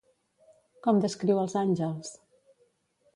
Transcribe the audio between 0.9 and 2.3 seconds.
descriu els àngels?